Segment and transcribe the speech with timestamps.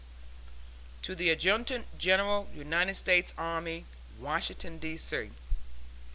[1.03, 3.85] TO THE ADJUTANT GENERAL, UNITED STATES ARMY.
[4.19, 4.97] Washington, D.
[4.97, 5.29] C.